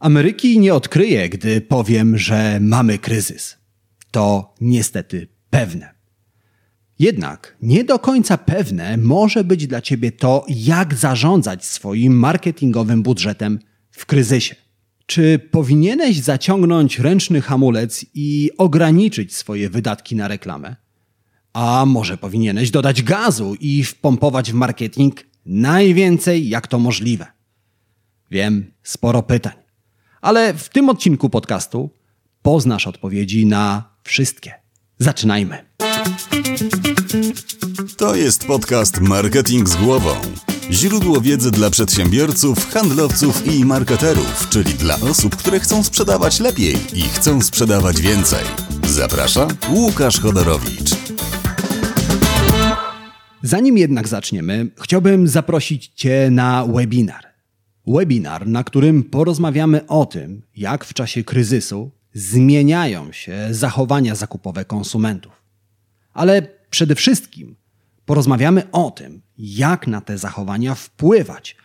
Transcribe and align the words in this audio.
Ameryki 0.00 0.58
nie 0.58 0.74
odkryję, 0.74 1.28
gdy 1.28 1.60
powiem, 1.60 2.18
że 2.18 2.58
mamy 2.60 2.98
kryzys. 2.98 3.56
To 4.10 4.54
niestety 4.60 5.28
pewne. 5.50 5.94
Jednak 6.98 7.56
nie 7.62 7.84
do 7.84 7.98
końca 7.98 8.38
pewne 8.38 8.96
może 8.96 9.44
być 9.44 9.66
dla 9.66 9.80
Ciebie 9.80 10.12
to, 10.12 10.44
jak 10.48 10.94
zarządzać 10.94 11.64
swoim 11.64 12.18
marketingowym 12.18 13.02
budżetem 13.02 13.58
w 13.90 14.06
kryzysie. 14.06 14.54
Czy 15.06 15.38
powinieneś 15.38 16.20
zaciągnąć 16.20 16.98
ręczny 16.98 17.40
hamulec 17.40 18.06
i 18.14 18.50
ograniczyć 18.58 19.34
swoje 19.36 19.70
wydatki 19.70 20.16
na 20.16 20.28
reklamę? 20.28 20.76
A 21.52 21.84
może 21.86 22.18
powinieneś 22.18 22.70
dodać 22.70 23.02
gazu 23.02 23.56
i 23.60 23.84
wpompować 23.84 24.52
w 24.52 24.54
marketing 24.54 25.14
najwięcej 25.46 26.48
jak 26.48 26.66
to 26.66 26.78
możliwe? 26.78 27.26
Wiem, 28.30 28.72
sporo 28.82 29.22
pytań. 29.22 29.69
Ale 30.20 30.54
w 30.54 30.68
tym 30.68 30.88
odcinku 30.88 31.30
podcastu 31.30 31.90
poznasz 32.42 32.86
odpowiedzi 32.86 33.46
na 33.46 33.84
wszystkie. 34.02 34.54
Zaczynajmy. 34.98 35.64
To 37.96 38.14
jest 38.14 38.46
podcast 38.46 39.00
Marketing 39.00 39.68
z 39.68 39.76
głową. 39.76 40.10
Źródło 40.70 41.20
wiedzy 41.20 41.50
dla 41.50 41.70
przedsiębiorców, 41.70 42.70
handlowców 42.70 43.46
i 43.46 43.64
marketerów, 43.64 44.48
czyli 44.50 44.74
dla 44.74 44.94
osób, 44.94 45.36
które 45.36 45.60
chcą 45.60 45.82
sprzedawać 45.82 46.40
lepiej 46.40 46.76
i 46.92 47.02
chcą 47.02 47.42
sprzedawać 47.42 48.00
więcej. 48.00 48.44
Zaprasza 48.86 49.48
Łukasz 49.70 50.20
Chodorowicz. 50.20 50.90
Zanim 53.42 53.78
jednak 53.78 54.08
zaczniemy, 54.08 54.66
chciałbym 54.82 55.28
zaprosić 55.28 55.92
Cię 55.94 56.28
na 56.30 56.66
webinar. 56.66 57.29
Webinar, 57.90 58.46
na 58.46 58.64
którym 58.64 59.04
porozmawiamy 59.04 59.86
o 59.86 60.06
tym, 60.06 60.42
jak 60.56 60.84
w 60.84 60.94
czasie 60.94 61.24
kryzysu 61.24 61.90
zmieniają 62.14 63.12
się 63.12 63.48
zachowania 63.50 64.14
zakupowe 64.14 64.64
konsumentów. 64.64 65.32
Ale 66.12 66.46
przede 66.70 66.94
wszystkim 66.94 67.56
porozmawiamy 68.04 68.70
o 68.72 68.90
tym, 68.90 69.22
jak 69.38 69.86
na 69.86 70.00
te 70.00 70.18
zachowania 70.18 70.74
wpływać, 70.74 71.56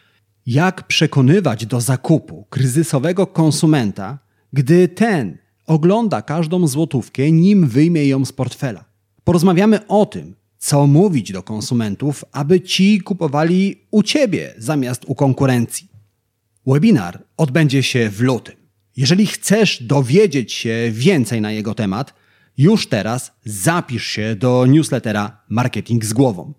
jak 0.46 0.88
przekonywać 0.88 1.66
do 1.66 1.82
zakupu 1.82 2.46
kryzysowego 2.50 3.28
konsumenta, 3.28 4.20
gdy 4.54 4.88
ten 4.88 5.38
ogląda 5.66 6.22
każdą 6.22 6.68
złotówkę, 6.68 7.32
nim 7.32 7.68
wyjmie 7.68 8.08
ją 8.08 8.26
z 8.26 8.32
portfela. 8.32 8.86
Porozmawiamy 9.24 9.88
o 9.88 10.06
tym, 10.06 10.36
co 10.58 10.88
mówić 10.88 11.32
do 11.32 11.44
konsumentów, 11.44 12.26
aby 12.32 12.62
ci 12.62 13.02
kupowali 13.02 13.88
u 13.92 14.04
ciebie 14.04 14.54
zamiast 14.58 15.06
u 15.08 15.16
konkurencji. 15.16 15.95
Webinar 16.68 17.24
odbędzie 17.38 17.84
się 17.84 18.10
w 18.10 18.22
lutym. 18.22 18.56
Jeżeli 18.98 19.28
chcesz 19.28 19.84
dowiedzieć 19.84 20.54
się 20.54 20.90
więcej 20.92 21.42
na 21.42 21.52
jego 21.52 21.74
temat, 21.74 22.14
już 22.58 22.88
teraz 22.88 23.32
zapisz 23.46 24.06
się 24.08 24.36
do 24.36 24.66
newslettera 24.66 25.42
Marketing 25.50 26.06
z 26.06 26.14
głową. 26.14 26.54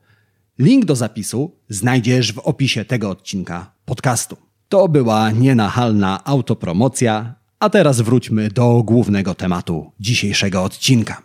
Link 0.58 0.84
do 0.84 0.96
zapisu 0.96 1.56
znajdziesz 1.68 2.32
w 2.32 2.38
opisie 2.38 2.84
tego 2.84 3.10
odcinka 3.10 3.72
podcastu. 3.84 4.36
To 4.68 4.88
była 4.88 5.30
nienachalna 5.30 6.24
autopromocja, 6.24 7.34
a 7.58 7.70
teraz 7.70 8.00
wróćmy 8.00 8.50
do 8.50 8.82
głównego 8.82 9.34
tematu 9.34 9.92
dzisiejszego 10.00 10.64
odcinka. 10.64 11.22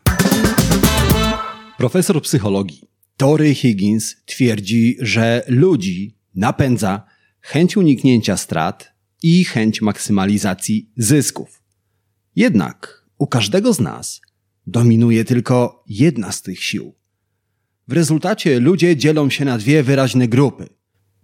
Profesor 1.78 2.22
psychologii 2.22 2.82
Tory 3.18 3.56
Higgins 3.56 4.16
twierdzi, 4.26 4.98
że 5.00 5.44
ludzi 5.48 6.16
napędza 6.36 7.11
chęć 7.42 7.78
uniknięcia 7.78 8.38
strat 8.38 8.94
i 9.24 9.46
chęć 9.46 9.82
maksymalizacji 9.82 10.92
zysków. 10.98 11.64
Jednak 12.36 13.06
u 13.18 13.28
każdego 13.28 13.74
z 13.74 13.80
nas 13.80 14.22
dominuje 14.68 15.26
tylko 15.26 15.84
jedna 15.88 16.32
z 16.32 16.42
tych 16.42 16.64
sił. 16.64 16.96
W 17.88 17.94
rezultacie 17.94 18.60
ludzie 18.60 18.98
dzielą 18.98 19.30
się 19.30 19.46
na 19.46 19.58
dwie 19.58 19.84
wyraźne 19.84 20.28
grupy. 20.28 20.70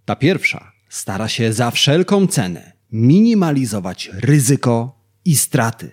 Ta 0.04 0.16
pierwsza 0.16 0.72
stara 0.88 1.28
się 1.28 1.52
za 1.52 1.70
wszelką 1.70 2.26
cenę 2.26 2.72
minimalizować 2.92 4.10
ryzyko 4.12 5.04
i 5.24 5.36
straty. 5.36 5.90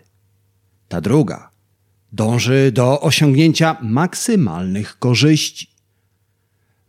Ta 0.87 1.01
druga 1.01 1.51
dąży 2.11 2.71
do 2.71 3.01
osiągnięcia 3.01 3.77
maksymalnych 3.81 4.99
korzyści. 4.99 5.75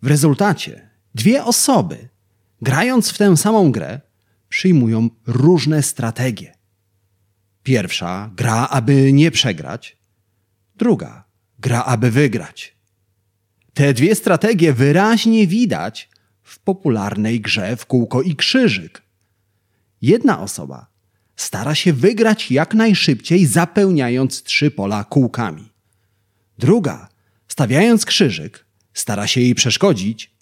W 0.03 0.07
rezultacie 0.07 0.91
dwie 1.15 1.45
osoby, 1.45 2.09
grając 2.63 3.11
w 3.11 3.19
tę 3.19 3.37
samą 3.37 3.73
grę, 3.73 4.01
przyjmują 4.49 5.09
różne 5.27 5.83
strategie. 5.83 6.55
Pierwsza 7.63 8.31
gra, 8.37 8.69
aby 8.71 9.13
nie 9.13 9.31
przegrać, 9.31 9.97
druga 10.77 11.25
gra, 11.59 11.85
aby 11.85 12.11
wygrać. 12.11 12.77
Te 13.75 13.95
dwie 13.95 14.15
strategie 14.15 14.73
wyraźnie 14.73 15.47
widać 15.47 16.11
w 16.43 16.59
popularnej 16.59 17.41
grze 17.41 17.77
w 17.77 17.87
kółko 17.87 18.23
i 18.23 18.37
krzyżyk. 18.37 19.03
Jedna 20.03 20.41
osoba 20.41 20.87
stara 21.37 21.75
się 21.75 21.93
wygrać 21.93 22.51
jak 22.51 22.75
najszybciej, 22.75 23.47
zapełniając 23.47 24.43
trzy 24.43 24.71
pola 24.71 25.05
kółkami. 25.05 25.73
Druga, 26.59 27.09
stawiając 27.49 28.05
krzyżyk, 28.05 28.67
stara 28.95 29.27
się 29.27 29.41
jej 29.41 29.55
przeszkodzić 29.55 30.35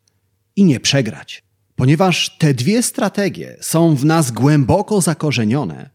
i 0.57 0.65
nie 0.65 0.81
przegrać. 0.81 1.45
Ponieważ 1.77 2.37
te 2.39 2.55
dwie 2.55 2.83
strategie 2.83 3.57
są 3.61 3.95
w 3.97 4.05
nas 4.05 4.31
głęboko 4.31 5.01
zakorzenione, 5.01 5.91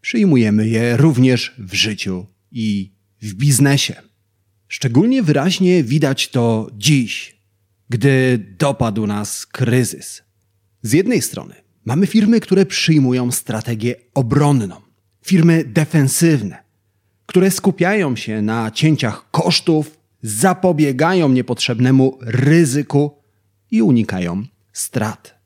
przyjmujemy 0.00 0.68
je 0.68 0.96
również 0.96 1.54
w 1.58 1.74
życiu 1.74 2.26
i 2.52 2.92
w 3.22 3.34
biznesie. 3.34 3.94
Szczególnie 4.68 5.22
wyraźnie 5.22 5.84
widać 5.84 6.28
to 6.28 6.70
dziś, 6.76 7.36
gdy 7.88 8.38
dopadł 8.58 9.06
nas 9.06 9.46
kryzys. 9.46 10.22
Z 10.82 10.92
jednej 10.92 11.22
strony 11.22 11.54
mamy 11.84 12.06
firmy, 12.06 12.40
które 12.40 12.66
przyjmują 12.66 13.30
strategię 13.30 13.94
obronną, 14.14 14.80
firmy 15.22 15.64
defensywne, 15.64 16.64
które 17.26 17.50
skupiają 17.50 18.16
się 18.16 18.42
na 18.42 18.70
cięciach 18.70 19.30
kosztów, 19.30 19.98
zapobiegają 20.22 21.28
niepotrzebnemu 21.28 22.18
ryzyku 22.20 23.18
i 23.70 23.82
unikają 23.82 24.44
strat. 24.74 25.38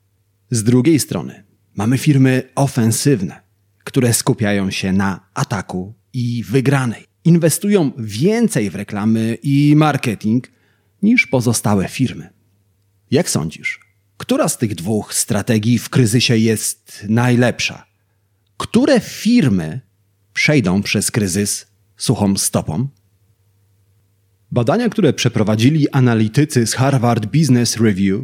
Z 0.51 0.63
drugiej 0.63 0.99
strony 0.99 1.43
mamy 1.75 1.97
firmy 1.97 2.49
ofensywne, 2.55 3.41
które 3.83 4.13
skupiają 4.13 4.71
się 4.71 4.93
na 4.93 5.29
ataku 5.33 5.93
i 6.13 6.43
wygranej. 6.43 7.05
Inwestują 7.23 7.91
więcej 7.97 8.69
w 8.69 8.75
reklamy 8.75 9.37
i 9.43 9.73
marketing 9.75 10.51
niż 11.01 11.27
pozostałe 11.27 11.87
firmy. 11.87 12.29
Jak 13.11 13.29
sądzisz, 13.29 13.79
która 14.17 14.49
z 14.49 14.57
tych 14.57 14.75
dwóch 14.75 15.13
strategii 15.13 15.79
w 15.79 15.89
kryzysie 15.89 16.37
jest 16.37 17.05
najlepsza? 17.09 17.85
Które 18.57 18.99
firmy 18.99 19.81
przejdą 20.33 20.83
przez 20.83 21.11
kryzys 21.11 21.67
suchą 21.97 22.37
stopą? 22.37 22.87
Badania, 24.51 24.89
które 24.89 25.13
przeprowadzili 25.13 25.89
analitycy 25.89 26.67
z 26.67 26.73
Harvard 26.73 27.25
Business 27.25 27.77
Review, 27.77 28.21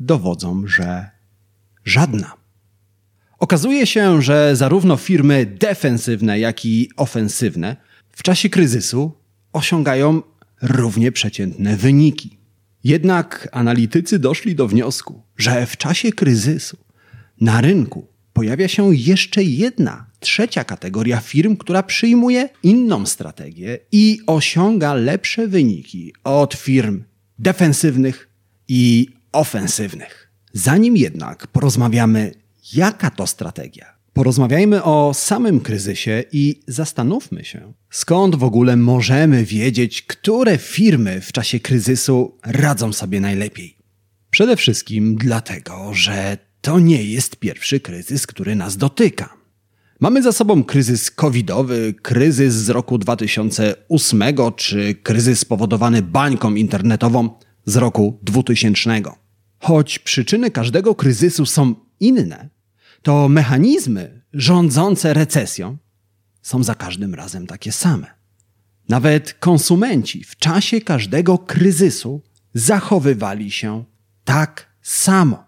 dowodzą, 0.00 0.66
że 0.66 1.10
żadna. 1.84 2.32
Okazuje 3.38 3.86
się, 3.86 4.22
że 4.22 4.56
zarówno 4.56 4.96
firmy 4.96 5.46
defensywne, 5.46 6.38
jak 6.38 6.64
i 6.64 6.90
ofensywne 6.96 7.76
w 8.12 8.22
czasie 8.22 8.48
kryzysu 8.48 9.12
osiągają 9.52 10.22
równie 10.62 11.12
przeciętne 11.12 11.76
wyniki. 11.76 12.38
Jednak 12.84 13.48
analitycy 13.52 14.18
doszli 14.18 14.54
do 14.54 14.68
wniosku, 14.68 15.22
że 15.36 15.66
w 15.66 15.76
czasie 15.76 16.12
kryzysu 16.12 16.76
na 17.40 17.60
rynku 17.60 18.06
pojawia 18.32 18.68
się 18.68 18.94
jeszcze 18.94 19.44
jedna, 19.44 20.10
trzecia 20.20 20.64
kategoria 20.64 21.20
firm, 21.20 21.56
która 21.56 21.82
przyjmuje 21.82 22.48
inną 22.62 23.06
strategię 23.06 23.78
i 23.92 24.20
osiąga 24.26 24.94
lepsze 24.94 25.48
wyniki 25.48 26.12
od 26.24 26.54
firm 26.54 27.04
defensywnych 27.38 28.28
i 28.68 29.06
ofensywnych. 29.32 30.30
Zanim 30.52 30.96
jednak 30.96 31.46
porozmawiamy, 31.46 32.34
jaka 32.72 33.10
to 33.10 33.26
strategia, 33.26 33.86
porozmawiajmy 34.12 34.82
o 34.82 35.14
samym 35.14 35.60
kryzysie 35.60 36.24
i 36.32 36.60
zastanówmy 36.68 37.44
się, 37.44 37.72
skąd 37.90 38.36
w 38.36 38.44
ogóle 38.44 38.76
możemy 38.76 39.44
wiedzieć, 39.44 40.02
które 40.02 40.58
firmy 40.58 41.20
w 41.20 41.32
czasie 41.32 41.60
kryzysu 41.60 42.38
radzą 42.44 42.92
sobie 42.92 43.20
najlepiej. 43.20 43.78
Przede 44.30 44.56
wszystkim 44.56 45.16
dlatego, 45.16 45.94
że 45.94 46.38
to 46.60 46.78
nie 46.78 47.04
jest 47.04 47.36
pierwszy 47.36 47.80
kryzys, 47.80 48.26
który 48.26 48.56
nas 48.56 48.76
dotyka. 48.76 49.38
Mamy 50.00 50.22
za 50.22 50.32
sobą 50.32 50.64
kryzys 50.64 51.10
covidowy, 51.10 51.94
kryzys 52.02 52.54
z 52.54 52.68
roku 52.68 52.98
2008 52.98 54.22
czy 54.56 54.94
kryzys 54.94 55.38
spowodowany 55.38 56.02
bańką 56.02 56.54
internetową 56.54 57.30
z 57.64 57.76
roku 57.76 58.18
2000. 58.22 59.02
Choć 59.58 59.98
przyczyny 59.98 60.50
każdego 60.50 60.94
kryzysu 60.94 61.46
są 61.46 61.74
inne, 62.00 62.48
to 63.02 63.28
mechanizmy, 63.28 64.22
rządzące 64.32 65.14
recesją 65.14 65.76
są 66.42 66.62
za 66.62 66.74
każdym 66.74 67.14
razem 67.14 67.46
takie 67.46 67.72
same. 67.72 68.06
Nawet 68.88 69.32
konsumenci 69.32 70.24
w 70.24 70.36
czasie 70.36 70.80
każdego 70.80 71.38
kryzysu 71.38 72.22
zachowywali 72.54 73.50
się 73.50 73.84
tak 74.24 74.74
samo. 74.82 75.44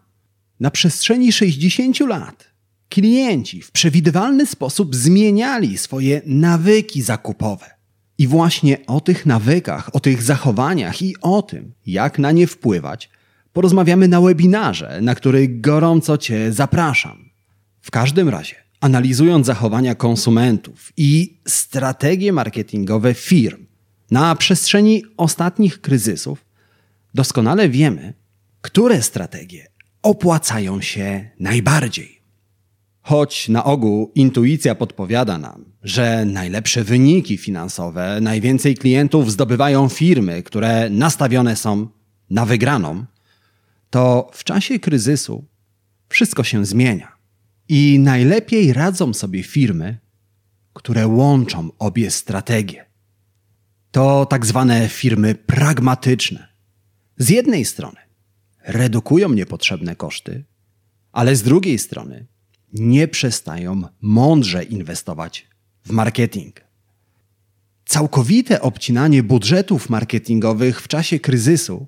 Na 0.61 0.71
przestrzeni 0.71 1.33
60 1.33 2.01
lat 2.01 2.51
klienci 2.89 3.63
w 3.63 3.71
przewidywalny 3.71 4.47
sposób 4.47 4.97
zmieniali 4.97 5.79
swoje 5.79 6.23
nawyki 6.27 7.03
zakupowe. 7.03 7.71
I 8.19 8.27
właśnie 8.27 8.87
o 8.87 9.01
tych 9.01 9.27
nawykach, 9.27 9.95
o 9.95 10.01
tych 10.01 10.23
zachowaniach 10.23 11.03
i 11.03 11.17
o 11.21 11.43
tym, 11.43 11.75
jak 11.87 12.19
na 12.19 12.33
nie 12.33 12.47
wpływać, 12.47 13.11
porozmawiamy 13.53 14.09
na 14.09 14.21
webinarze, 14.21 14.99
na 15.03 15.15
który 15.15 15.49
gorąco 15.49 16.19
Cię 16.19 16.53
zapraszam. 16.53 17.31
W 17.81 17.91
każdym 17.91 18.29
razie, 18.29 18.55
analizując 18.81 19.47
zachowania 19.47 19.95
konsumentów 19.95 20.93
i 20.97 21.41
strategie 21.49 22.33
marketingowe 22.33 23.15
firm 23.15 23.67
na 24.11 24.35
przestrzeni 24.35 25.03
ostatnich 25.17 25.81
kryzysów, 25.81 26.45
doskonale 27.15 27.69
wiemy, 27.69 28.15
które 28.61 29.03
strategie 29.03 29.67
opłacają 30.03 30.81
się 30.81 31.31
najbardziej. 31.41 32.21
Choć 33.03 33.49
na 33.49 33.65
ogół 33.65 34.13
intuicja 34.15 34.75
podpowiada 34.75 35.39
nam, 35.39 35.65
że 35.83 36.25
najlepsze 36.25 36.85
wyniki 36.85 37.37
finansowe, 37.37 38.19
najwięcej 38.21 38.75
klientów 38.75 39.33
zdobywają 39.33 39.89
firmy, 39.89 40.43
które 40.43 40.91
nastawione 40.91 41.57
są 41.57 41.89
na 42.31 42.47
wygraną, 42.47 43.05
to 43.91 44.31
w 44.33 44.45
czasie 44.45 44.79
kryzysu 44.79 45.45
wszystko 46.09 46.45
się 46.45 46.67
zmienia. 46.67 47.13
I 47.69 47.99
najlepiej 47.99 48.73
radzą 48.73 49.15
sobie 49.15 49.43
firmy, 49.43 49.99
które 50.73 51.07
łączą 51.07 51.69
obie 51.79 52.11
strategie. 52.11 52.85
To 53.91 54.27
tak 54.27 54.47
zwane 54.47 54.89
firmy 54.89 55.35
pragmatyczne. 55.35 56.49
Z 57.17 57.29
jednej 57.29 57.65
strony 57.65 57.97
redukują 58.65 59.33
niepotrzebne 59.33 59.97
koszty, 59.97 60.45
ale 61.13 61.37
z 61.37 61.43
drugiej 61.43 61.79
strony 61.79 62.27
nie 62.73 63.09
przestają 63.09 63.83
mądrze 64.01 64.65
inwestować 64.65 65.49
w 65.85 65.91
marketing. 65.91 66.61
Całkowite 67.85 68.61
obcinanie 68.61 69.23
budżetów 69.23 69.91
marketingowych 69.91 70.83
w 70.83 70.89
czasie 70.89 71.21
kryzysu 71.21 71.87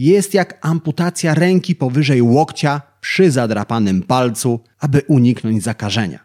jest 0.00 0.34
jak 0.34 0.58
amputacja 0.66 1.34
ręki 1.34 1.74
powyżej 1.74 2.22
łokcia 2.22 2.82
przy 3.00 3.30
zadrapanym 3.30 4.02
palcu, 4.02 4.60
aby 4.78 5.02
uniknąć 5.06 5.62
zakażenia. 5.62 6.24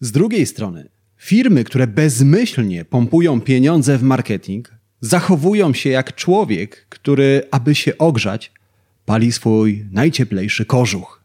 Z 0.00 0.12
drugiej 0.12 0.46
strony, 0.46 0.88
firmy, 1.16 1.64
które 1.64 1.86
bezmyślnie 1.86 2.84
pompują 2.84 3.40
pieniądze 3.40 3.98
w 3.98 4.02
marketing, 4.02 4.70
zachowują 5.00 5.74
się 5.74 5.90
jak 5.90 6.14
człowiek, 6.14 6.86
który, 6.88 7.42
aby 7.50 7.74
się 7.74 7.98
ogrzać, 7.98 8.52
pali 9.04 9.32
swój 9.32 9.86
najcieplejszy 9.92 10.64
kożuch. 10.64 11.24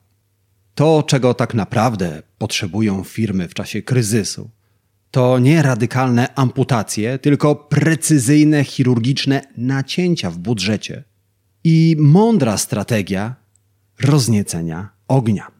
To, 0.75 1.03
czego 1.03 1.33
tak 1.33 1.53
naprawdę 1.53 2.23
potrzebują 2.37 3.03
firmy 3.03 3.47
w 3.47 3.53
czasie 3.53 3.81
kryzysu, 3.81 4.49
to 5.11 5.39
nie 5.39 5.61
radykalne 5.61 6.35
amputacje, 6.35 7.19
tylko 7.19 7.55
precyzyjne 7.55 8.63
chirurgiczne 8.63 9.41
nacięcia 9.57 10.31
w 10.31 10.37
budżecie 10.37 11.03
i 11.67 11.95
mądra 11.99 12.57
strategia 12.57 13.35
rozniecenia 14.01 14.89
ognia. 15.07 15.51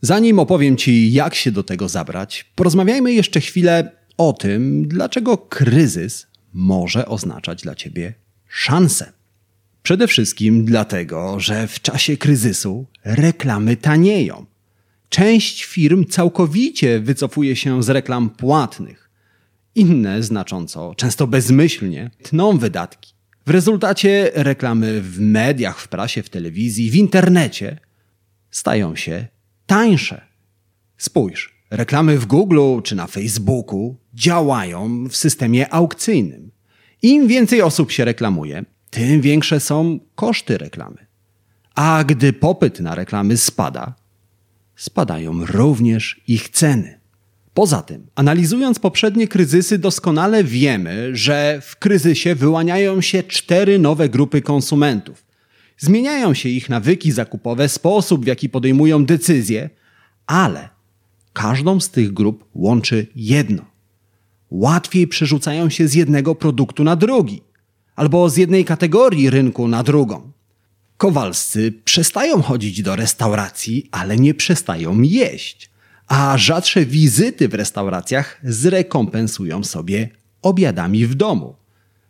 Zanim 0.00 0.38
opowiem 0.38 0.76
Ci, 0.76 1.12
jak 1.12 1.34
się 1.34 1.52
do 1.52 1.62
tego 1.62 1.88
zabrać, 1.88 2.44
porozmawiajmy 2.54 3.12
jeszcze 3.12 3.40
chwilę 3.40 3.92
o 4.16 4.32
tym, 4.32 4.88
dlaczego 4.88 5.38
kryzys 5.38 6.26
może 6.52 7.06
oznaczać 7.06 7.62
dla 7.62 7.74
Ciebie 7.74 8.14
szansę. 8.48 9.12
Przede 9.82 10.08
wszystkim 10.08 10.64
dlatego, 10.64 11.40
że 11.40 11.66
w 11.66 11.80
czasie 11.80 12.16
kryzysu 12.16 12.86
reklamy 13.04 13.76
tanieją. 13.76 14.46
Część 15.08 15.64
firm 15.64 16.04
całkowicie 16.04 17.00
wycofuje 17.00 17.56
się 17.56 17.82
z 17.82 17.88
reklam 17.88 18.30
płatnych. 18.30 19.10
Inne 19.74 20.22
znacząco, 20.22 20.94
często 20.94 21.26
bezmyślnie, 21.26 22.10
tną 22.22 22.58
wydatki. 22.58 23.11
W 23.46 23.50
rezultacie 23.50 24.30
reklamy 24.34 25.00
w 25.00 25.20
mediach, 25.20 25.80
w 25.80 25.88
prasie, 25.88 26.22
w 26.22 26.28
telewizji, 26.28 26.90
w 26.90 26.94
internecie 26.94 27.78
stają 28.50 28.96
się 28.96 29.26
tańsze. 29.66 30.20
Spójrz, 30.96 31.62
reklamy 31.70 32.18
w 32.18 32.26
Google 32.26 32.80
czy 32.82 32.96
na 32.96 33.06
Facebooku 33.06 33.96
działają 34.14 35.08
w 35.08 35.16
systemie 35.16 35.74
aukcyjnym. 35.74 36.50
Im 37.02 37.28
więcej 37.28 37.62
osób 37.62 37.90
się 37.90 38.04
reklamuje, 38.04 38.64
tym 38.90 39.20
większe 39.20 39.60
są 39.60 39.98
koszty 40.14 40.58
reklamy. 40.58 41.06
A 41.74 42.04
gdy 42.04 42.32
popyt 42.32 42.80
na 42.80 42.94
reklamy 42.94 43.36
spada, 43.36 43.94
spadają 44.76 45.46
również 45.46 46.20
ich 46.28 46.48
ceny. 46.48 47.01
Poza 47.54 47.82
tym, 47.82 48.06
analizując 48.14 48.78
poprzednie 48.78 49.28
kryzysy, 49.28 49.78
doskonale 49.78 50.44
wiemy, 50.44 51.10
że 51.16 51.60
w 51.62 51.76
kryzysie 51.76 52.34
wyłaniają 52.34 53.00
się 53.00 53.22
cztery 53.22 53.78
nowe 53.78 54.08
grupy 54.08 54.42
konsumentów. 54.42 55.24
Zmieniają 55.78 56.34
się 56.34 56.48
ich 56.48 56.68
nawyki 56.68 57.12
zakupowe, 57.12 57.68
sposób 57.68 58.24
w 58.24 58.26
jaki 58.26 58.48
podejmują 58.48 59.04
decyzje, 59.04 59.70
ale 60.26 60.68
każdą 61.32 61.80
z 61.80 61.90
tych 61.90 62.12
grup 62.12 62.44
łączy 62.54 63.06
jedno. 63.16 63.64
Łatwiej 64.50 65.06
przerzucają 65.06 65.70
się 65.70 65.88
z 65.88 65.94
jednego 65.94 66.34
produktu 66.34 66.84
na 66.84 66.96
drugi, 66.96 67.42
albo 67.96 68.30
z 68.30 68.36
jednej 68.36 68.64
kategorii 68.64 69.30
rynku 69.30 69.68
na 69.68 69.82
drugą. 69.82 70.32
Kowalscy 70.96 71.72
przestają 71.84 72.42
chodzić 72.42 72.82
do 72.82 72.96
restauracji, 72.96 73.88
ale 73.90 74.16
nie 74.16 74.34
przestają 74.34 75.02
jeść 75.02 75.71
a 76.06 76.38
rzadsze 76.38 76.86
wizyty 76.86 77.48
w 77.48 77.54
restauracjach 77.54 78.40
zrekompensują 78.44 79.64
sobie 79.64 80.08
obiadami 80.42 81.06
w 81.06 81.14
domu. 81.14 81.54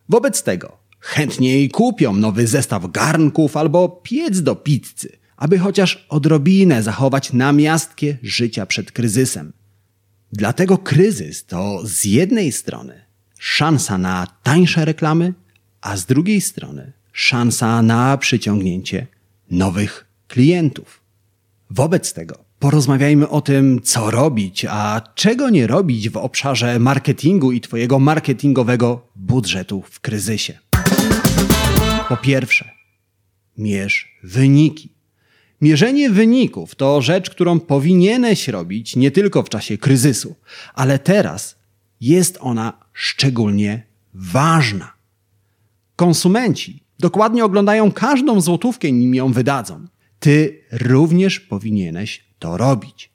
Wobec 0.09 0.43
tego 0.43 0.77
chętniej 1.01 1.71
kupią 1.71 2.13
nowy 2.17 2.47
zestaw 2.47 2.91
garnków 2.91 3.57
albo 3.57 3.89
piec 3.89 4.43
do 4.43 4.57
pizzy, 4.57 5.09
aby 5.37 5.59
chociaż 5.59 6.07
odrobinę 6.09 6.83
zachować 6.83 7.33
namiastkę 7.33 8.07
życia 8.23 8.67
przed 8.67 8.93
kryzysem. 8.93 9.53
Dlatego 10.33 10.79
kryzys 10.79 11.45
to 11.45 11.81
z 11.85 12.05
jednej 12.05 12.53
strony 12.53 13.05
szansa 13.39 13.99
na 13.99 14.27
tańsze 14.43 14.85
reklamy, 14.85 15.35
a 15.81 15.97
z 15.97 16.07
drugiej 16.07 16.41
strony 16.41 16.93
szansa 17.13 17.83
na 17.83 18.19
przyciągnięcie 18.19 19.07
nowych 19.51 20.07
klientów. 20.29 21.01
Wobec 21.71 22.13
tego 22.13 22.45
porozmawiajmy 22.63 23.29
o 23.29 23.41
tym, 23.41 23.81
co 23.83 24.11
robić, 24.11 24.67
a 24.71 25.01
czego 25.15 25.51
nie 25.51 25.67
robić 25.67 26.11
w 26.11 26.17
obszarze 26.17 26.79
marketingu 26.79 27.53
i 27.53 27.61
Twojego 27.61 27.99
marketingowego 27.99 29.09
budżetu 29.17 29.83
w 29.91 30.01
kryzysie. 30.01 30.59
Po 32.09 32.17
pierwsze, 32.17 32.71
mierz 33.59 34.19
wyniki. 34.23 34.95
Mierzenie 35.61 36.11
wyników 36.11 36.75
to 36.75 37.03
rzecz, 37.03 37.31
którą 37.31 37.61
powinieneś 37.61 38.49
robić 38.49 38.97
nie 38.97 39.11
tylko 39.11 39.43
w 39.43 39.49
czasie 39.49 39.79
kryzysu, 39.79 40.35
ale 40.75 40.99
teraz 40.99 41.57
jest 42.01 42.39
ona 42.41 42.73
szczególnie 42.93 43.87
ważna. 44.15 44.93
Konsumenci 45.97 46.83
dokładnie 46.99 47.45
oglądają 47.45 47.93
każdą 47.93 48.41
złotówkę, 48.41 48.93
nim 48.93 49.15
ją 49.15 49.33
wydadzą. 49.33 49.87
Ty 50.19 50.63
również 50.73 51.41
powinieneś 51.41 52.32
to 52.43 52.57
robić. 52.57 53.11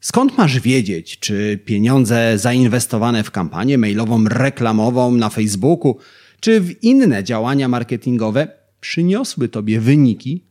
Skąd 0.00 0.38
masz 0.38 0.60
wiedzieć, 0.60 1.18
czy 1.18 1.58
pieniądze 1.64 2.38
zainwestowane 2.38 3.24
w 3.24 3.30
kampanię 3.30 3.78
mailową, 3.78 4.24
reklamową 4.24 5.14
na 5.14 5.28
Facebooku, 5.30 5.98
czy 6.40 6.60
w 6.60 6.82
inne 6.82 7.24
działania 7.24 7.68
marketingowe 7.68 8.48
przyniosły 8.80 9.48
tobie 9.48 9.80
wyniki, 9.80 10.44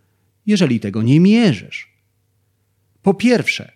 jeżeli 0.46 0.80
tego 0.80 1.02
nie 1.02 1.20
mierzysz? 1.20 1.94
Po 3.02 3.14
pierwsze, 3.14 3.72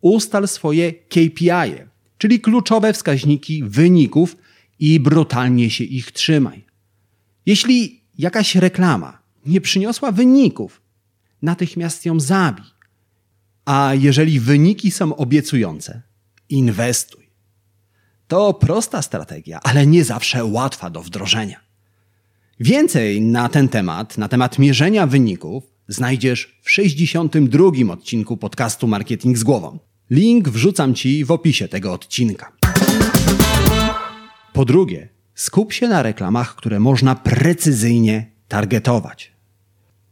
ustal 0.00 0.48
swoje 0.48 0.92
KPI, 0.92 1.72
czyli 2.18 2.40
kluczowe 2.40 2.92
wskaźniki 2.92 3.64
wyników 3.64 4.36
i 4.78 5.00
brutalnie 5.00 5.70
się 5.70 5.84
ich 5.84 6.12
trzymaj. 6.12 6.64
Jeśli 7.46 8.00
jakaś 8.18 8.54
reklama 8.54 9.22
nie 9.46 9.60
przyniosła 9.60 10.12
wyników, 10.12 10.80
natychmiast 11.42 12.06
ją 12.06 12.20
zabij. 12.20 12.77
A 13.68 13.94
jeżeli 13.94 14.40
wyniki 14.40 14.90
są 14.90 15.16
obiecujące, 15.16 16.02
inwestuj. 16.48 17.30
To 18.28 18.54
prosta 18.54 19.02
strategia, 19.02 19.60
ale 19.62 19.86
nie 19.86 20.04
zawsze 20.04 20.44
łatwa 20.44 20.90
do 20.90 21.02
wdrożenia. 21.02 21.60
Więcej 22.60 23.20
na 23.20 23.48
ten 23.48 23.68
temat, 23.68 24.18
na 24.18 24.28
temat 24.28 24.58
mierzenia 24.58 25.06
wyników, 25.06 25.64
znajdziesz 25.88 26.58
w 26.62 26.70
62 26.70 27.92
odcinku 27.92 28.36
podcastu 28.36 28.86
Marketing 28.86 29.38
z 29.38 29.44
Głową. 29.44 29.78
Link 30.10 30.48
wrzucam 30.48 30.94
Ci 30.94 31.24
w 31.24 31.30
opisie 31.30 31.68
tego 31.68 31.92
odcinka. 31.92 32.52
Po 34.52 34.64
drugie, 34.64 35.08
skup 35.34 35.72
się 35.72 35.88
na 35.88 36.02
reklamach, 36.02 36.54
które 36.54 36.80
można 36.80 37.14
precyzyjnie 37.14 38.30
targetować. 38.48 39.32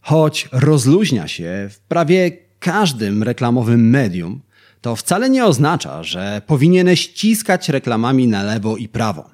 Choć 0.00 0.48
rozluźnia 0.52 1.28
się 1.28 1.68
w 1.70 1.80
prawie 1.80 2.45
każdym 2.66 3.22
reklamowym 3.22 3.90
medium, 3.90 4.40
to 4.80 4.96
wcale 4.96 5.30
nie 5.30 5.44
oznacza, 5.44 6.02
że 6.02 6.42
powinieneś 6.46 7.00
ściskać 7.00 7.68
reklamami 7.68 8.28
na 8.28 8.42
lewo 8.42 8.76
i 8.76 8.88
prawo. 8.88 9.30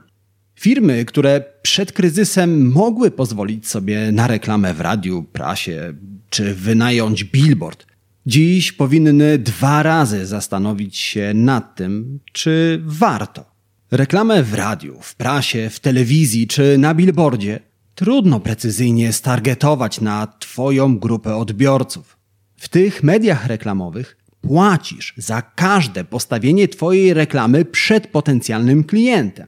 Firmy, 0.54 1.04
które 1.04 1.44
przed 1.62 1.92
kryzysem 1.92 2.72
mogły 2.72 3.10
pozwolić 3.10 3.68
sobie 3.68 4.12
na 4.12 4.26
reklamę 4.26 4.74
w 4.74 4.80
radiu, 4.80 5.22
prasie 5.22 5.94
czy 6.30 6.54
wynająć 6.54 7.24
billboard, 7.24 7.86
dziś 8.26 8.72
powinny 8.72 9.38
dwa 9.38 9.82
razy 9.82 10.26
zastanowić 10.26 10.96
się 10.96 11.34
nad 11.34 11.76
tym, 11.76 12.20
czy 12.32 12.82
warto. 12.84 13.44
Reklamę 13.90 14.42
w 14.42 14.54
radiu, 14.54 14.98
w 15.00 15.14
prasie, 15.14 15.70
w 15.70 15.80
telewizji 15.80 16.46
czy 16.46 16.78
na 16.78 16.94
billboardzie 16.94 17.60
trudno 17.94 18.40
precyzyjnie 18.40 19.12
stargetować 19.12 20.00
na 20.00 20.26
Twoją 20.26 20.98
grupę 20.98 21.36
odbiorców. 21.36 22.21
W 22.62 22.68
tych 22.68 23.02
mediach 23.02 23.46
reklamowych 23.46 24.16
płacisz 24.40 25.14
za 25.16 25.42
każde 25.42 26.04
postawienie 26.04 26.68
Twojej 26.68 27.14
reklamy 27.14 27.64
przed 27.64 28.06
potencjalnym 28.06 28.84
klientem. 28.84 29.46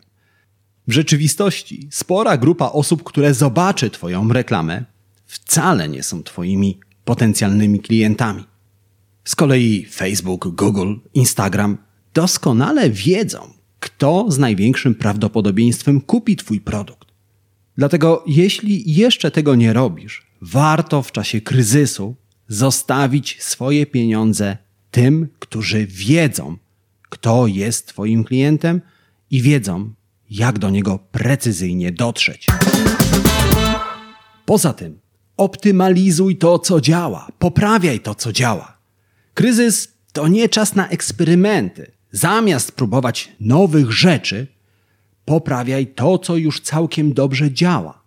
W 0.89 0.93
rzeczywistości 0.93 1.89
spora 1.91 2.37
grupa 2.37 2.67
osób, 2.67 3.03
które 3.03 3.35
zobaczy 3.35 3.91
Twoją 3.91 4.33
reklamę, 4.33 4.85
wcale 5.27 5.89
nie 5.89 6.03
są 6.03 6.23
Twoimi 6.23 6.81
potencjalnymi 7.05 7.81
klientami. 7.81 8.45
Z 9.25 9.37
kolei 9.37 9.87
Facebook, 9.91 10.49
Google, 10.49 10.95
Instagram 11.15 11.79
doskonale 12.15 12.91
wiedzą, 12.91 13.51
kto 13.81 14.27
z 14.29 14.39
największym 14.39 14.95
prawdopodobieństwem 14.95 16.01
kupi 16.01 16.37
Twój 16.37 16.61
produkt. 16.61 17.09
Dlatego, 17.77 18.25
jeśli 18.27 18.95
jeszcze 18.95 19.31
tego 19.31 19.55
nie 19.55 19.73
robisz, 19.73 20.27
warto 20.41 21.03
w 21.03 21.13
czasie 21.13 21.41
kryzysu 21.41 22.17
zostawić 22.49 23.37
swoje 23.43 23.87
pieniądze 23.87 24.57
tym, 24.91 25.29
którzy 25.39 25.87
wiedzą, 25.87 26.57
kto 27.09 27.47
jest 27.47 27.87
Twoim 27.87 28.25
klientem 28.25 28.81
i 29.31 29.43
wiedzą, 29.43 29.93
jak 30.31 30.59
do 30.59 30.71
niego 30.71 30.99
precyzyjnie 31.13 31.93
dotrzeć. 31.93 32.47
Poza 34.47 34.73
tym, 34.73 34.99
optymalizuj 35.37 36.37
to, 36.37 36.59
co 36.59 36.81
działa, 36.81 37.29
poprawiaj 37.39 38.01
to, 38.01 38.15
co 38.15 38.33
działa. 38.33 38.79
Kryzys 39.35 39.89
to 40.13 40.29
nie 40.29 40.49
czas 40.49 40.75
na 40.75 40.89
eksperymenty. 40.89 41.93
Zamiast 42.13 42.73
próbować 42.73 43.33
nowych 43.41 43.93
rzeczy, 43.93 44.47
poprawiaj 45.25 45.87
to, 45.87 46.19
co 46.19 46.37
już 46.37 46.61
całkiem 46.61 47.13
dobrze 47.13 47.53
działa. 47.53 48.03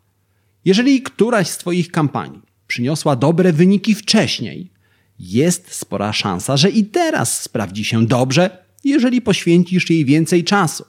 Jeżeli 0.66 1.02
któraś 1.02 1.48
z 1.48 1.58
Twoich 1.58 1.92
kampanii 1.92 2.42
przyniosła 2.68 3.16
dobre 3.16 3.54
wyniki 3.54 3.96
wcześniej, 3.96 4.72
jest 5.20 5.74
spora 5.74 6.14
szansa, 6.14 6.58
że 6.58 6.70
i 6.70 6.86
teraz 6.86 7.42
sprawdzi 7.42 7.86
się 7.86 8.06
dobrze, 8.06 8.66
jeżeli 8.84 9.22
poświęcisz 9.22 9.90
jej 9.90 10.06
więcej 10.06 10.44
czasu. 10.44 10.86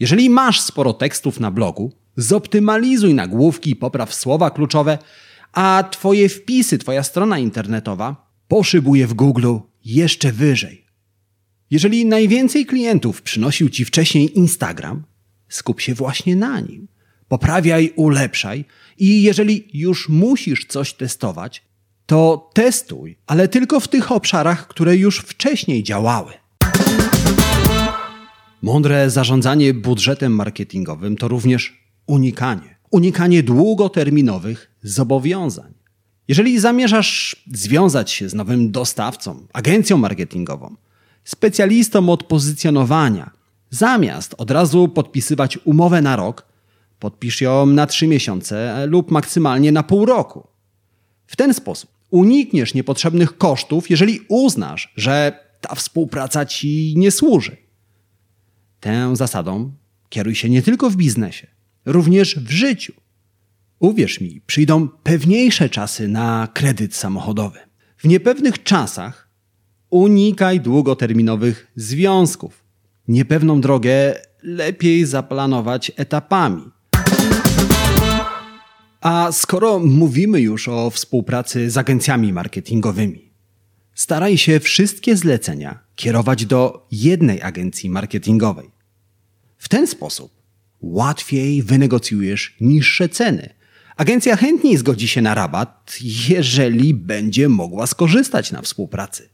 Jeżeli 0.00 0.30
masz 0.30 0.60
sporo 0.60 0.92
tekstów 0.92 1.40
na 1.40 1.50
blogu, 1.50 1.92
zoptymalizuj 2.16 3.14
nagłówki 3.14 3.76
popraw 3.76 4.14
słowa 4.14 4.50
kluczowe, 4.50 4.98
a 5.52 5.84
Twoje 5.90 6.28
wpisy, 6.28 6.78
Twoja 6.78 7.02
strona 7.02 7.38
internetowa 7.38 8.30
poszybuje 8.48 9.06
w 9.06 9.14
Google 9.14 9.56
jeszcze 9.84 10.32
wyżej. 10.32 10.84
Jeżeli 11.70 12.06
najwięcej 12.06 12.66
klientów 12.66 13.22
przynosił 13.22 13.68
Ci 13.68 13.84
wcześniej 13.84 14.38
Instagram, 14.38 15.04
skup 15.48 15.80
się 15.80 15.94
właśnie 15.94 16.36
na 16.36 16.60
nim. 16.60 16.88
Poprawiaj, 17.28 17.92
ulepszaj 17.96 18.64
i 18.98 19.22
jeżeli 19.22 19.68
już 19.74 20.08
musisz 20.08 20.66
coś 20.66 20.94
testować, 20.94 21.62
to 22.06 22.50
testuj, 22.54 23.18
ale 23.26 23.48
tylko 23.48 23.80
w 23.80 23.88
tych 23.88 24.12
obszarach, 24.12 24.68
które 24.68 24.96
już 24.96 25.18
wcześniej 25.18 25.82
działały. 25.82 26.32
Mądre 28.62 29.10
zarządzanie 29.10 29.74
budżetem 29.74 30.32
marketingowym 30.32 31.16
to 31.16 31.28
również 31.28 31.82
unikanie. 32.06 32.78
Unikanie 32.90 33.42
długoterminowych 33.42 34.70
zobowiązań. 34.82 35.74
Jeżeli 36.28 36.60
zamierzasz 36.60 37.44
związać 37.52 38.10
się 38.10 38.28
z 38.28 38.34
nowym 38.34 38.70
dostawcą, 38.70 39.46
agencją 39.52 39.98
marketingową, 39.98 40.76
specjalistą 41.24 42.10
od 42.10 42.24
pozycjonowania, 42.24 43.30
zamiast 43.70 44.34
od 44.38 44.50
razu 44.50 44.88
podpisywać 44.88 45.58
umowę 45.64 46.02
na 46.02 46.16
rok, 46.16 46.47
podpisz 46.98 47.40
ją 47.40 47.66
na 47.66 47.86
trzy 47.86 48.06
miesiące 48.06 48.86
lub 48.86 49.10
maksymalnie 49.10 49.72
na 49.72 49.82
pół 49.82 50.06
roku. 50.06 50.48
W 51.26 51.36
ten 51.36 51.54
sposób 51.54 51.90
unikniesz 52.10 52.74
niepotrzebnych 52.74 53.38
kosztów, 53.38 53.90
jeżeli 53.90 54.20
uznasz, 54.28 54.92
że 54.96 55.44
ta 55.60 55.74
współpraca 55.74 56.46
ci 56.46 56.94
nie 56.96 57.10
służy. 57.10 57.56
Tę 58.80 59.16
zasadą 59.16 59.72
kieruj 60.08 60.34
się 60.34 60.48
nie 60.48 60.62
tylko 60.62 60.90
w 60.90 60.96
biznesie, 60.96 61.46
również 61.84 62.36
w 62.36 62.50
życiu. 62.50 62.92
Uwierz 63.78 64.20
mi, 64.20 64.40
przyjdą 64.46 64.88
pewniejsze 64.88 65.68
czasy 65.68 66.08
na 66.08 66.48
kredyt 66.54 66.94
samochodowy. 66.94 67.58
W 67.96 68.04
niepewnych 68.04 68.62
czasach 68.62 69.28
unikaj 69.90 70.60
długoterminowych 70.60 71.72
związków. 71.76 72.64
Niepewną 73.08 73.60
drogę 73.60 74.14
lepiej 74.42 75.06
zaplanować 75.06 75.92
etapami. 75.96 76.62
A 79.00 79.32
skoro 79.32 79.78
mówimy 79.78 80.40
już 80.40 80.68
o 80.68 80.90
współpracy 80.90 81.70
z 81.70 81.76
agencjami 81.76 82.32
marketingowymi, 82.32 83.32
staraj 83.94 84.38
się 84.38 84.60
wszystkie 84.60 85.16
zlecenia 85.16 85.78
kierować 85.94 86.46
do 86.46 86.86
jednej 86.90 87.42
agencji 87.42 87.90
marketingowej. 87.90 88.70
W 89.58 89.68
ten 89.68 89.86
sposób 89.86 90.42
łatwiej 90.80 91.62
wynegocjujesz 91.62 92.56
niższe 92.60 93.08
ceny. 93.08 93.54
Agencja 93.96 94.36
chętniej 94.36 94.76
zgodzi 94.76 95.08
się 95.08 95.22
na 95.22 95.34
rabat, 95.34 95.98
jeżeli 96.28 96.94
będzie 96.94 97.48
mogła 97.48 97.86
skorzystać 97.86 98.52
na 98.52 98.62
współpracy. 98.62 99.28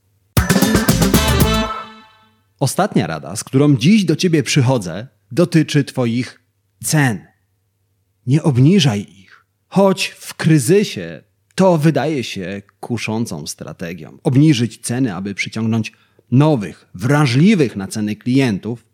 Ostatnia 2.61 3.07
rada, 3.07 3.37
z 3.37 3.45
którą 3.45 3.77
dziś 3.77 4.05
do 4.05 4.17
ciebie 4.17 4.43
przychodzę, 4.43 5.09
dotyczy 5.33 5.85
Twoich 5.85 6.41
cen. 6.85 7.34
Nie 8.27 8.43
obniżaj 8.43 9.01
ich, 9.01 9.45
choć 9.69 10.07
w 10.07 10.35
kryzysie 10.35 11.23
to 11.55 11.79
wydaje 11.79 12.25
się 12.25 12.63
kuszącą 12.81 13.47
strategią. 13.47 14.19
Obniżyć 14.23 14.79
ceny, 14.79 15.15
aby 15.15 15.35
przyciągnąć 15.35 15.93
nowych, 16.31 16.87
wrażliwych 16.95 17.77
na 17.77 17.87
ceny 17.89 18.17
klientów. 18.17 18.87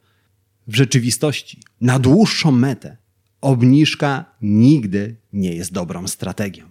W 0.67 0.75
rzeczywistości, 0.75 1.59
na 1.81 1.99
dłuższą 1.99 2.53
metę, 2.53 2.97
obniżka 3.41 4.25
nigdy 4.43 5.17
nie 5.33 5.55
jest 5.55 5.73
dobrą 5.73 6.09
strategią. 6.09 6.65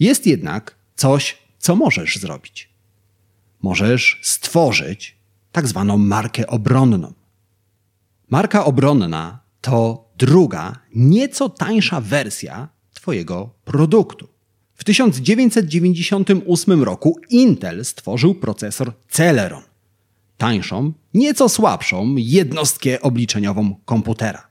Jest 0.00 0.26
jednak 0.26 0.76
coś, 0.96 1.38
co 1.58 1.76
możesz 1.76 2.16
zrobić. 2.16 2.68
Możesz 3.62 4.20
stworzyć 4.22 5.16
tak 5.52 5.68
zwaną 5.68 5.98
markę 5.98 6.46
obronną. 6.46 7.12
Marka 8.30 8.64
obronna 8.64 9.40
to 9.60 10.01
druga, 10.18 10.78
nieco 10.94 11.48
tańsza 11.48 12.00
wersja 12.00 12.68
Twojego 12.94 13.50
produktu. 13.64 14.28
W 14.74 14.84
1998 14.84 16.82
roku 16.82 17.18
Intel 17.30 17.84
stworzył 17.84 18.34
procesor 18.34 18.92
Celeron. 19.08 19.62
Tańszą, 20.36 20.92
nieco 21.14 21.48
słabszą 21.48 22.14
jednostkę 22.16 23.00
obliczeniową 23.00 23.74
komputera. 23.84 24.46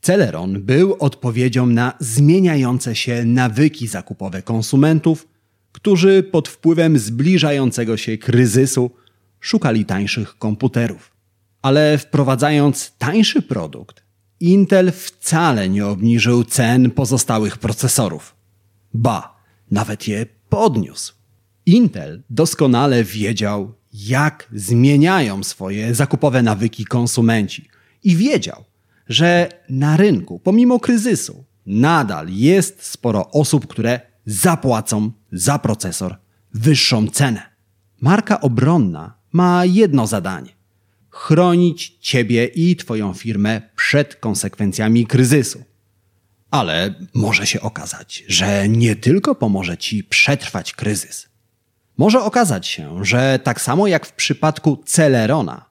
Celeron 0.00 0.62
był 0.62 0.96
odpowiedzią 0.98 1.66
na 1.66 1.92
zmieniające 2.00 2.96
się 2.96 3.24
nawyki 3.24 3.86
zakupowe 3.86 4.42
konsumentów, 4.42 5.28
którzy 5.72 6.22
pod 6.22 6.48
wpływem 6.48 6.98
zbliżającego 6.98 7.96
się 7.96 8.18
kryzysu 8.18 8.90
szukali 9.40 9.84
tańszych 9.84 10.38
komputerów. 10.38 11.12
Ale 11.62 11.98
wprowadzając 11.98 12.92
tańszy 12.98 13.42
produkt, 13.42 14.02
Intel 14.40 14.92
wcale 14.92 15.68
nie 15.68 15.86
obniżył 15.86 16.44
cen 16.44 16.90
pozostałych 16.90 17.58
procesorów. 17.58 18.36
Ba, 18.94 19.36
nawet 19.70 20.08
je 20.08 20.26
podniósł. 20.48 21.14
Intel 21.66 22.22
doskonale 22.30 23.04
wiedział, 23.04 23.74
jak 23.92 24.48
zmieniają 24.52 25.44
swoje 25.44 25.94
zakupowe 25.94 26.42
nawyki 26.42 26.84
konsumenci 26.84 27.68
i 28.04 28.16
wiedział, 28.16 28.64
że 29.08 29.48
na 29.68 29.96
rynku, 29.96 30.38
pomimo 30.38 30.80
kryzysu, 30.80 31.44
nadal 31.66 32.28
jest 32.28 32.82
sporo 32.82 33.30
osób, 33.30 33.66
które 33.66 34.00
zapłacą 34.26 35.10
za 35.32 35.58
procesor 35.58 36.16
wyższą 36.54 37.08
cenę. 37.08 37.42
Marka 38.00 38.40
obronna 38.40 39.14
ma 39.32 39.64
jedno 39.64 40.06
zadanie: 40.06 40.57
chronić 41.18 41.96
Ciebie 42.00 42.44
i 42.44 42.76
Twoją 42.76 43.14
firmę 43.14 43.62
przed 43.76 44.16
konsekwencjami 44.16 45.06
kryzysu. 45.06 45.64
Ale 46.50 46.94
może 47.14 47.46
się 47.46 47.60
okazać, 47.60 48.24
że 48.28 48.68
nie 48.68 48.96
tylko 48.96 49.34
pomoże 49.34 49.78
Ci 49.78 50.04
przetrwać 50.04 50.72
kryzys. 50.72 51.28
Może 51.96 52.22
okazać 52.22 52.66
się, 52.66 53.04
że 53.04 53.38
tak 53.44 53.60
samo 53.60 53.86
jak 53.86 54.06
w 54.06 54.12
przypadku 54.12 54.82
Celerona, 54.86 55.64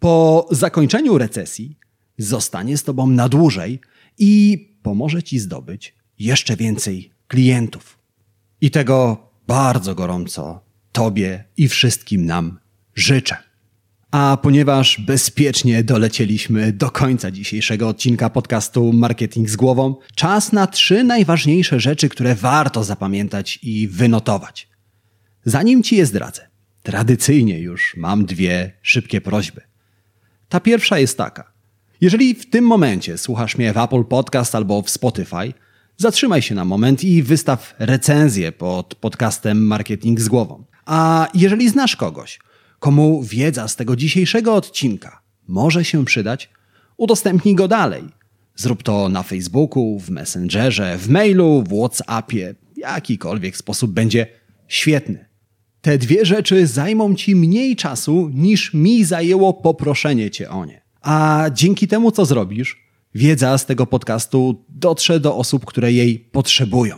po 0.00 0.48
zakończeniu 0.50 1.18
recesji 1.18 1.78
zostanie 2.18 2.76
z 2.76 2.84
Tobą 2.84 3.06
na 3.06 3.28
dłużej 3.28 3.80
i 4.18 4.58
pomoże 4.82 5.22
Ci 5.22 5.38
zdobyć 5.38 5.94
jeszcze 6.18 6.56
więcej 6.56 7.10
klientów. 7.28 7.98
I 8.60 8.70
tego 8.70 9.28
bardzo 9.46 9.94
gorąco 9.94 10.60
Tobie 10.92 11.44
i 11.56 11.68
wszystkim 11.68 12.26
nam 12.26 12.58
życzę. 12.94 13.49
A 14.10 14.38
ponieważ 14.42 15.00
bezpiecznie 15.00 15.84
dolecieliśmy 15.84 16.72
do 16.72 16.90
końca 16.90 17.30
dzisiejszego 17.30 17.88
odcinka 17.88 18.30
podcastu 18.30 18.92
Marketing 18.92 19.50
z 19.50 19.56
głową, 19.56 19.96
czas 20.14 20.52
na 20.52 20.66
trzy 20.66 21.04
najważniejsze 21.04 21.80
rzeczy, 21.80 22.08
które 22.08 22.34
warto 22.34 22.84
zapamiętać 22.84 23.58
i 23.62 23.88
wynotować. 23.88 24.68
Zanim 25.44 25.82
Ci 25.82 25.96
je 25.96 26.06
zdradzę, 26.06 26.48
tradycyjnie 26.82 27.60
już 27.60 27.96
mam 27.96 28.24
dwie 28.24 28.72
szybkie 28.82 29.20
prośby. 29.20 29.60
Ta 30.48 30.60
pierwsza 30.60 30.98
jest 30.98 31.18
taka. 31.18 31.52
Jeżeli 32.00 32.34
w 32.34 32.50
tym 32.50 32.64
momencie 32.64 33.18
słuchasz 33.18 33.58
mnie 33.58 33.72
w 33.72 33.78
Apple 33.78 34.04
Podcast 34.04 34.54
albo 34.54 34.82
w 34.82 34.90
Spotify, 34.90 35.52
zatrzymaj 35.96 36.42
się 36.42 36.54
na 36.54 36.64
moment 36.64 37.04
i 37.04 37.22
wystaw 37.22 37.74
recenzję 37.78 38.52
pod 38.52 38.94
podcastem 38.94 39.66
Marketing 39.66 40.20
z 40.20 40.28
głową. 40.28 40.64
A 40.86 41.28
jeżeli 41.34 41.68
znasz 41.68 41.96
kogoś, 41.96 42.38
komu 42.80 43.22
wiedza 43.22 43.68
z 43.68 43.76
tego 43.76 43.96
dzisiejszego 43.96 44.54
odcinka 44.54 45.22
może 45.48 45.84
się 45.84 46.04
przydać, 46.04 46.50
udostępnij 46.96 47.54
go 47.54 47.68
dalej. 47.68 48.04
Zrób 48.56 48.82
to 48.82 49.08
na 49.08 49.22
Facebooku, 49.22 49.98
w 49.98 50.10
Messengerze, 50.10 50.98
w 50.98 51.08
mailu, 51.08 51.62
w 51.62 51.78
WhatsAppie. 51.78 52.54
Jakikolwiek 52.76 53.56
sposób 53.56 53.90
będzie 53.90 54.26
świetny. 54.68 55.28
Te 55.80 55.98
dwie 55.98 56.24
rzeczy 56.24 56.66
zajmą 56.66 57.14
ci 57.14 57.36
mniej 57.36 57.76
czasu 57.76 58.30
niż 58.34 58.74
mi 58.74 59.04
zajęło 59.04 59.54
poproszenie 59.54 60.30
cię 60.30 60.50
o 60.50 60.64
nie. 60.64 60.82
A 61.02 61.46
dzięki 61.52 61.88
temu, 61.88 62.10
co 62.10 62.24
zrobisz, 62.24 62.82
wiedza 63.14 63.58
z 63.58 63.66
tego 63.66 63.86
podcastu 63.86 64.64
dotrze 64.68 65.20
do 65.20 65.36
osób, 65.36 65.64
które 65.64 65.92
jej 65.92 66.18
potrzebują. 66.18 66.96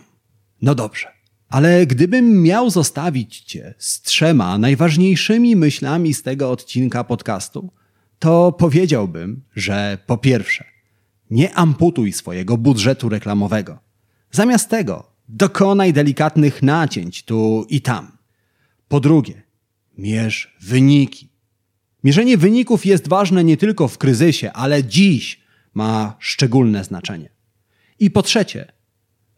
No 0.62 0.74
dobrze. 0.74 1.21
Ale 1.52 1.86
gdybym 1.86 2.42
miał 2.42 2.70
zostawić 2.70 3.40
Cię 3.40 3.74
z 3.78 4.02
trzema 4.02 4.58
najważniejszymi 4.58 5.56
myślami 5.56 6.14
z 6.14 6.22
tego 6.22 6.50
odcinka 6.50 7.04
podcastu, 7.04 7.72
to 8.18 8.52
powiedziałbym, 8.52 9.42
że 9.56 9.98
po 10.06 10.18
pierwsze, 10.18 10.64
nie 11.30 11.54
amputuj 11.54 12.12
swojego 12.12 12.56
budżetu 12.56 13.08
reklamowego. 13.08 13.78
Zamiast 14.30 14.68
tego, 14.68 15.12
dokonaj 15.28 15.92
delikatnych 15.92 16.62
nacięć 16.62 17.22
tu 17.22 17.66
i 17.68 17.80
tam. 17.80 18.18
Po 18.88 19.00
drugie, 19.00 19.42
mierz 19.98 20.56
wyniki. 20.60 21.28
Mierzenie 22.04 22.38
wyników 22.38 22.86
jest 22.86 23.08
ważne 23.08 23.44
nie 23.44 23.56
tylko 23.56 23.88
w 23.88 23.98
kryzysie, 23.98 24.52
ale 24.52 24.84
dziś 24.84 25.40
ma 25.74 26.16
szczególne 26.18 26.84
znaczenie. 26.84 27.28
I 27.98 28.10
po 28.10 28.22
trzecie, 28.22 28.72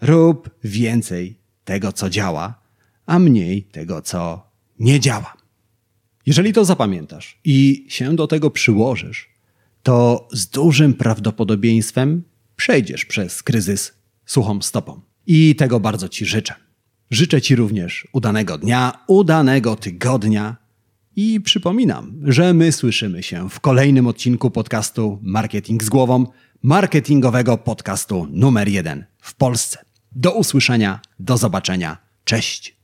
rób 0.01 0.51
więcej 0.65 1.44
tego, 1.65 1.93
co 1.93 2.11
działa, 2.11 2.61
a 3.07 3.19
mniej 3.19 3.63
tego, 3.63 4.03
co 4.03 4.51
nie 4.79 5.01
działa. 5.01 5.37
Jeżeli 6.27 6.53
to 6.53 6.65
zapamiętasz 6.65 7.39
i 7.45 7.87
się 7.89 8.17
do 8.17 8.27
tego 8.27 8.51
przyłożysz, 8.51 9.29
to 9.83 10.29
z 10.33 10.47
dużym 10.47 10.95
prawdopodobieństwem 10.95 12.23
przejdziesz 12.57 13.05
przez 13.05 13.43
kryzys 13.43 13.93
suchą 14.27 14.63
stopą. 14.63 15.01
I 15.27 15.57
tego 15.57 15.81
bardzo 15.81 16.09
Ci 16.09 16.27
życzę. 16.27 16.55
Życzę 17.11 17.43
Ci 17.43 17.57
również 17.57 18.09
udanego 18.13 18.59
dnia, 18.59 19.05
udanego 19.07 19.77
tygodnia 19.77 20.57
i 21.17 21.41
przypominam, 21.41 22.21
że 22.23 22.55
my 22.55 22.73
słyszymy 22.73 23.23
się 23.23 23.51
w 23.51 23.61
kolejnym 23.61 24.07
odcinku 24.07 24.51
podcastu 24.51 25.19
Marketing 25.23 25.85
z 25.85 25.89
głową, 25.89 26.27
marketingowego 26.63 27.59
podcastu 27.59 28.27
numer 28.31 28.69
jeden 28.69 29.05
w 29.21 29.35
Polsce. 29.35 29.84
Do 30.17 30.33
usłyszenia, 30.33 31.01
do 31.21 31.37
zobaczenia. 31.37 31.97
Cześć. 32.25 32.77